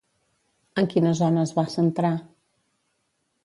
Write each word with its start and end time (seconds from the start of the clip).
En 0.83 0.89
quina 0.93 1.11
zona 1.21 1.45
es 1.49 1.53
va 1.59 1.67
centrar? 1.77 2.13